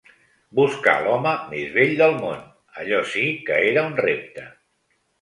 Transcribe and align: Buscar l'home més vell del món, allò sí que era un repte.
Buscar 0.59 0.95
l'home 1.07 1.33
més 1.51 1.69
vell 1.77 1.95
del 2.01 2.17
món, 2.23 2.41
allò 2.83 3.05
sí 3.13 3.29
que 3.51 3.63
era 3.71 3.89
un 3.93 3.99
repte. 4.09 4.53